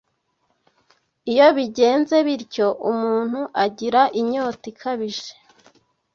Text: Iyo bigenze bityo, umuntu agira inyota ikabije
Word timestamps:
Iyo 1.31 1.47
bigenze 1.57 2.15
bityo, 2.27 2.67
umuntu 2.91 3.39
agira 3.63 4.01
inyota 4.19 4.65
ikabije 4.71 5.31